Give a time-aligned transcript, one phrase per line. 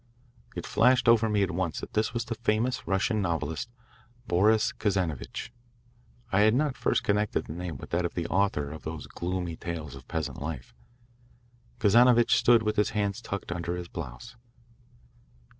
[0.55, 3.69] It flashed over me at once that this was the famous Russian novelist,
[4.27, 5.51] Boris Kazanovitch.
[6.31, 9.05] I had not at first connected the name with that of the author of those
[9.05, 10.73] gloomy tales of peasant life.
[11.77, 14.35] Kazanovitch stood with his hands tucked under his blouse.